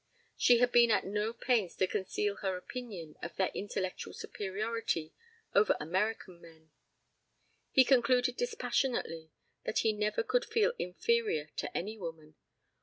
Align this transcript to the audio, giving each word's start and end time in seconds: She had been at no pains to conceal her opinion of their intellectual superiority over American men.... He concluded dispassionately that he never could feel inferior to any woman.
She 0.35 0.57
had 0.57 0.71
been 0.71 0.89
at 0.89 1.05
no 1.05 1.31
pains 1.31 1.75
to 1.75 1.85
conceal 1.85 2.37
her 2.37 2.57
opinion 2.57 3.17
of 3.21 3.35
their 3.35 3.51
intellectual 3.53 4.13
superiority 4.15 5.13
over 5.53 5.77
American 5.79 6.41
men.... 6.41 6.71
He 7.69 7.85
concluded 7.85 8.35
dispassionately 8.35 9.29
that 9.63 9.79
he 9.85 9.93
never 9.93 10.23
could 10.23 10.45
feel 10.45 10.73
inferior 10.79 11.49
to 11.57 11.77
any 11.77 11.99
woman. 11.99 12.33